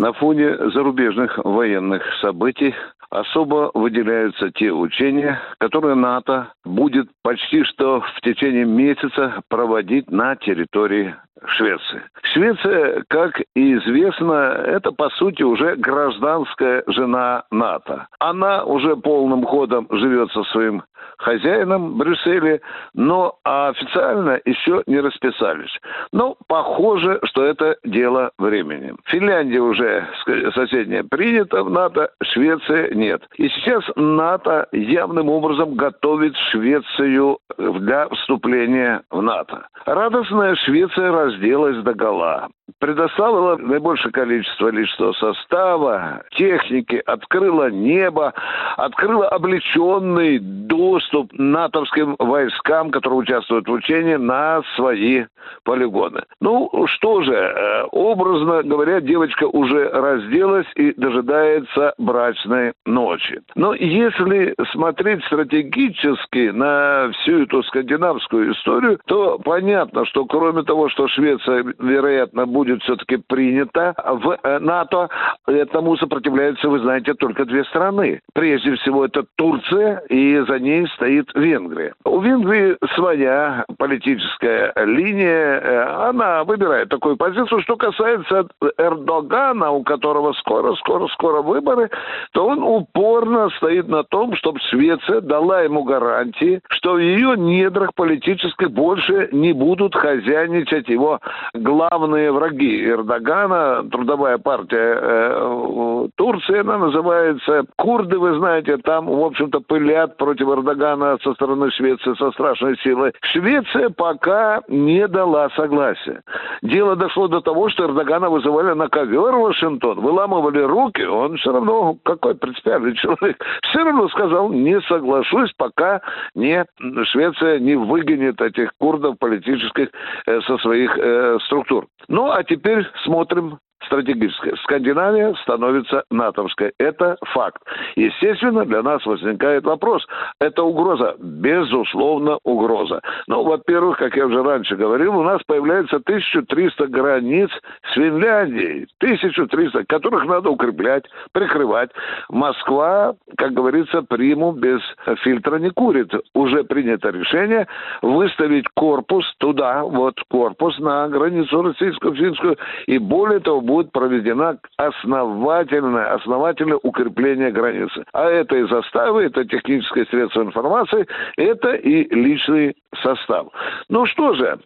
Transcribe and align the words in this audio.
На 0.00 0.14
фоне 0.14 0.56
зарубежных 0.70 1.36
военных 1.44 2.02
событий 2.22 2.74
особо 3.10 3.70
выделяются 3.74 4.50
те 4.50 4.72
учения, 4.72 5.38
которые 5.58 5.94
НАТО 5.94 6.54
будет 6.64 7.10
почти 7.22 7.64
что 7.64 8.00
в 8.00 8.20
течение 8.22 8.64
месяца 8.64 9.42
проводить 9.50 10.10
на 10.10 10.36
территории 10.36 11.14
Швеции. 11.46 12.02
Швеция, 12.22 13.04
как 13.08 13.40
известно, 13.54 14.62
это 14.66 14.92
по 14.92 15.08
сути 15.10 15.42
уже 15.42 15.76
гражданская 15.76 16.82
жена 16.86 17.44
НАТО. 17.50 18.08
Она 18.18 18.64
уже 18.64 18.96
полным 18.96 19.44
ходом 19.44 19.86
живет 19.90 20.30
со 20.32 20.42
своим 20.44 20.82
хозяином 21.20 21.92
в 21.92 21.96
Брюсселе, 21.96 22.60
но 22.94 23.38
официально 23.44 24.40
еще 24.44 24.82
не 24.86 25.00
расписались. 25.00 25.78
Но 26.12 26.36
похоже, 26.48 27.20
что 27.24 27.44
это 27.44 27.76
дело 27.84 28.30
времени. 28.38 28.94
Финляндия 29.04 29.60
уже 29.60 30.06
соседняя 30.54 31.04
принята 31.04 31.62
в 31.62 31.70
НАТО, 31.70 32.10
Швеция 32.22 32.94
нет. 32.94 33.22
И 33.36 33.48
сейчас 33.48 33.84
НАТО 33.96 34.68
явным 34.72 35.28
образом 35.28 35.74
готовит 35.74 36.36
Швецию 36.50 37.38
для 37.58 38.08
вступления 38.08 39.02
в 39.10 39.22
НАТО. 39.22 39.66
Радостная 39.86 40.54
Швеция 40.56 41.10
разделась 41.10 41.82
до 41.82 41.94
гола 41.94 42.48
предоставила 42.78 43.56
наибольшее 43.56 44.12
количество 44.12 44.68
личного 44.68 45.12
состава, 45.12 46.22
техники, 46.30 47.02
открыла 47.06 47.70
небо, 47.70 48.32
открыла 48.76 49.28
облеченный 49.28 50.38
доступ 50.38 51.32
натовским 51.32 52.16
войскам, 52.18 52.90
которые 52.90 53.20
участвуют 53.20 53.68
в 53.68 53.72
учении, 53.72 54.16
на 54.16 54.62
свои 54.76 55.24
полигоны. 55.64 56.22
Ну, 56.40 56.70
что 56.86 57.22
же, 57.22 57.34
э, 57.34 57.82
образно 57.92 58.62
говоря, 58.62 59.00
девочка 59.00 59.44
уже 59.44 59.88
разделась 59.88 60.66
и 60.76 60.92
дожидается 60.92 61.94
брачной 61.98 62.72
ночи. 62.86 63.40
Но 63.54 63.74
если 63.74 64.54
смотреть 64.72 65.24
стратегически 65.24 66.50
на 66.50 67.10
всю 67.12 67.42
эту 67.42 67.62
скандинавскую 67.64 68.52
историю, 68.52 68.98
то 69.06 69.38
понятно, 69.38 70.04
что 70.06 70.24
кроме 70.24 70.62
того, 70.62 70.88
что 70.88 71.08
Швеция, 71.08 71.64
вероятно, 71.78 72.46
будет 72.46 72.59
будет 72.60 72.82
все-таки 72.82 73.16
принято 73.16 73.94
в 73.96 74.38
э, 74.42 74.58
НАТО, 74.58 75.08
этому 75.46 75.96
сопротивляются, 75.96 76.68
вы 76.68 76.80
знаете, 76.80 77.14
только 77.14 77.46
две 77.46 77.64
страны. 77.64 78.20
Прежде 78.34 78.74
всего, 78.76 79.06
это 79.06 79.24
Турция, 79.36 80.02
и 80.10 80.38
за 80.46 80.58
ней 80.58 80.86
стоит 80.88 81.30
Венгрия. 81.34 81.94
У 82.04 82.20
Венгрии 82.20 82.76
своя 82.94 83.64
политическая 83.78 84.74
линия, 84.76 85.60
э, 85.60 86.08
она 86.08 86.44
выбирает 86.44 86.90
такую 86.90 87.16
позицию. 87.16 87.62
Что 87.62 87.76
касается 87.76 88.46
Эрдогана, 88.76 89.70
у 89.70 89.82
которого 89.82 90.34
скоро, 90.34 90.74
скоро, 90.74 91.06
скоро 91.08 91.40
выборы, 91.40 91.88
то 92.32 92.46
он 92.46 92.62
упорно 92.62 93.48
стоит 93.56 93.88
на 93.88 94.04
том, 94.04 94.36
чтобы 94.36 94.60
Швеция 94.68 95.22
дала 95.22 95.62
ему 95.62 95.84
гарантии, 95.84 96.60
что 96.68 96.94
в 96.94 96.98
ее 96.98 97.38
недрах 97.38 97.94
политических 97.94 98.70
больше 98.70 99.30
не 99.32 99.54
будут 99.54 99.94
хозяйничать 99.94 100.88
его 100.88 101.20
главные 101.54 102.32
враги 102.32 102.49
враги 102.50 102.84
Эрдогана, 102.84 103.88
трудовая 103.90 104.38
партия 104.38 104.98
э, 105.00 106.08
Турции, 106.16 106.60
она 106.60 106.78
называется. 106.78 107.64
Курды, 107.76 108.18
вы 108.18 108.36
знаете, 108.36 108.76
там, 108.78 109.06
в 109.06 109.24
общем-то, 109.24 109.60
пылят 109.60 110.16
против 110.16 110.48
Эрдогана 110.48 111.18
со 111.22 111.32
стороны 111.34 111.70
Швеции 111.70 112.14
со 112.14 112.30
страшной 112.32 112.76
силой. 112.78 113.12
Швеция 113.22 113.90
пока 113.90 114.62
не 114.68 115.06
дала 115.08 115.48
согласия. 115.50 116.22
Дело 116.62 116.96
дошло 116.96 117.28
до 117.28 117.40
того, 117.40 117.68
что 117.68 117.84
Эрдогана 117.84 118.30
вызывали 118.30 118.74
на 118.74 118.88
ковер 118.88 119.34
Вашингтон, 119.36 120.00
выламывали 120.00 120.60
руки, 120.60 121.02
он 121.02 121.36
все 121.36 121.52
равно, 121.52 121.96
какой 122.02 122.34
принципиальный 122.34 122.94
человек, 122.96 123.44
все 123.62 123.84
равно 123.84 124.08
сказал, 124.08 124.50
не 124.50 124.80
соглашусь, 124.82 125.52
пока 125.56 126.00
не 126.34 126.64
Швеция 127.04 127.58
не 127.58 127.76
выгонит 127.76 128.40
этих 128.40 128.72
курдов 128.78 129.18
политических 129.18 129.88
э, 130.26 130.40
со 130.42 130.58
своих 130.58 130.96
э, 130.98 131.38
структур. 131.44 131.86
Ну, 132.08 132.30
а 132.30 132.39
теперь 132.44 132.86
смотрим 133.04 133.58
стратегическая. 133.90 134.54
Скандинавия 134.62 135.34
становится 135.42 136.04
натовской. 136.10 136.72
Это 136.78 137.16
факт. 137.32 137.60
Естественно, 137.96 138.64
для 138.64 138.82
нас 138.82 139.04
возникает 139.04 139.64
вопрос. 139.64 140.06
Это 140.40 140.62
угроза? 140.62 141.16
Безусловно, 141.18 142.38
угроза. 142.44 143.00
Ну, 143.26 143.42
во-первых, 143.42 143.98
как 143.98 144.16
я 144.16 144.26
уже 144.26 144.42
раньше 144.42 144.76
говорил, 144.76 145.18
у 145.18 145.24
нас 145.24 145.42
появляется 145.44 145.96
1300 145.96 146.86
границ 146.86 147.50
с 147.90 147.94
Финляндией. 147.94 148.86
1300, 148.98 149.84
которых 149.86 150.24
надо 150.26 150.50
укреплять, 150.50 151.04
прикрывать. 151.32 151.90
Москва, 152.28 153.14
как 153.36 153.52
говорится, 153.52 154.02
приму 154.02 154.52
без 154.52 154.80
фильтра 155.24 155.56
не 155.56 155.70
курит. 155.70 156.12
Уже 156.34 156.62
принято 156.62 157.10
решение 157.10 157.66
выставить 158.02 158.68
корпус 158.74 159.24
туда, 159.38 159.82
вот 159.82 160.14
корпус 160.28 160.78
на 160.78 161.08
границу 161.08 161.62
российско-финскую. 161.62 162.56
И 162.86 162.98
более 162.98 163.40
того, 163.40 163.60
будет 163.60 163.79
проведена 163.84 164.58
основательное, 164.76 166.12
основательное 166.14 166.78
укрепление 166.82 167.50
границы. 167.50 168.04
А 168.12 168.24
это 168.24 168.56
и 168.56 168.68
заставы, 168.68 169.24
это 169.24 169.44
техническое 169.44 170.06
средство 170.06 170.42
информации, 170.42 171.06
это 171.36 171.74
и 171.74 172.14
личный 172.14 172.76
состав. 173.02 173.48
Ну 173.88 174.06
что 174.06 174.34
же, 174.34 174.58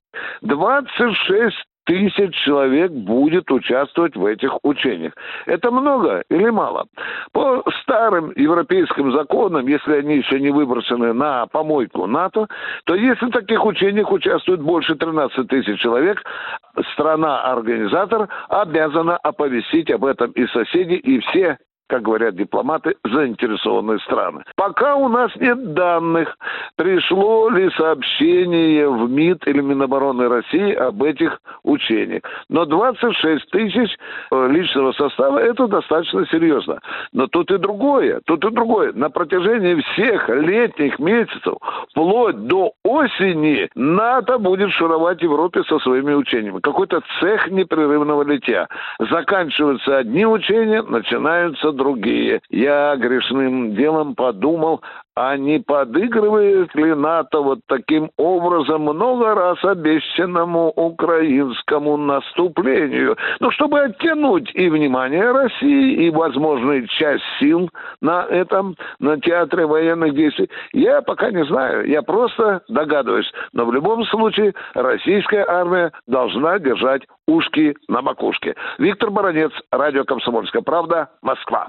26 0.42 1.56
тысяч 1.84 2.34
человек 2.44 2.90
будет 2.90 3.50
участвовать 3.50 4.16
в 4.16 4.24
этих 4.26 4.58
учениях. 4.62 5.12
Это 5.46 5.70
много 5.70 6.24
или 6.30 6.50
мало? 6.50 6.86
По 7.32 7.62
старым 7.82 8.32
европейским 8.36 9.12
законам, 9.12 9.66
если 9.66 9.94
они 9.94 10.16
еще 10.16 10.40
не 10.40 10.50
выброшены 10.50 11.12
на 11.12 11.46
помойку 11.46 12.06
НАТО, 12.06 12.48
то 12.84 12.94
если 12.94 13.26
в 13.26 13.30
таких 13.30 13.64
учениях 13.64 14.10
участвует 14.10 14.60
больше 14.60 14.94
13 14.94 15.48
тысяч 15.48 15.80
человек, 15.80 16.22
страна-организатор 16.92 18.28
обязана 18.48 19.16
оповестить 19.18 19.90
об 19.90 20.04
этом 20.04 20.30
и 20.32 20.46
соседей, 20.48 20.96
и 20.96 21.20
все 21.20 21.58
как 21.88 22.02
говорят 22.02 22.36
дипломаты, 22.36 22.96
заинтересованные 23.04 23.98
страны. 24.00 24.42
Пока 24.56 24.96
у 24.96 25.08
нас 25.08 25.34
нет 25.36 25.74
данных, 25.74 26.36
пришло 26.76 27.50
ли 27.50 27.70
сообщение 27.76 28.88
в 28.88 29.10
МИД 29.10 29.46
или 29.48 29.60
Минобороны 29.60 30.28
России 30.28 30.72
об 30.72 31.02
этих 31.02 31.40
учениях. 31.62 32.22
Но 32.48 32.64
26 32.64 33.50
тысяч 33.50 33.96
э, 34.30 34.48
личного 34.48 34.92
состава– 34.92 35.38
это 35.40 35.66
достаточно 35.66 36.26
серьезно. 36.26 36.80
Но 37.12 37.26
тут 37.26 37.50
и 37.50 37.58
другое, 37.58 38.20
тут 38.24 38.44
и 38.44 38.50
другое. 38.50 38.92
На 38.92 39.10
протяжении 39.10 39.80
всех 39.92 40.28
летних 40.28 40.98
месяцев, 40.98 41.54
вплоть 41.90 42.46
до 42.46 42.72
осени, 42.82 43.68
НАТО 43.74 44.38
будет 44.38 44.70
шуровать 44.70 45.22
Европе 45.22 45.62
со 45.64 45.78
своими 45.80 46.14
учениями. 46.14 46.60
Какой-то 46.60 47.02
цех 47.20 47.50
непрерывного 47.50 48.22
литья. 48.22 48.68
Заканчиваются 48.98 49.98
одни 49.98 50.26
учения, 50.26 50.82
начинаются 50.82 51.73
другие. 51.74 52.40
Я 52.50 52.96
грешным 52.96 53.74
делом 53.74 54.14
подумал, 54.14 54.82
а 55.16 55.36
не 55.36 55.60
подыгрывает 55.60 56.74
ли 56.74 56.94
НАТО 56.94 57.40
вот 57.40 57.60
таким 57.66 58.10
образом 58.16 58.82
много 58.82 59.34
раз 59.34 59.62
обещанному 59.64 60.70
украинскому 60.70 61.96
наступлению? 61.96 63.16
Ну, 63.40 63.50
чтобы 63.52 63.80
оттянуть 63.80 64.50
и 64.54 64.68
внимание 64.68 65.30
России, 65.30 66.06
и, 66.06 66.10
возможно, 66.10 66.86
часть 66.88 67.24
сил 67.38 67.70
на 68.00 68.24
этом, 68.24 68.76
на 68.98 69.20
театре 69.20 69.66
военных 69.66 70.14
действий. 70.14 70.50
Я 70.72 71.02
пока 71.02 71.30
не 71.30 71.44
знаю, 71.44 71.88
я 71.88 72.02
просто 72.02 72.62
догадываюсь. 72.68 73.30
Но 73.52 73.66
в 73.66 73.72
любом 73.72 74.04
случае 74.06 74.54
российская 74.74 75.44
армия 75.46 75.92
должна 76.06 76.58
держать 76.58 77.02
ушки 77.26 77.76
на 77.88 78.02
макушке. 78.02 78.54
Виктор 78.78 79.10
Баранец, 79.10 79.52
Радио 79.70 80.04
«Комсомольская 80.04 80.62
правда», 80.62 81.08
Москва. 81.22 81.68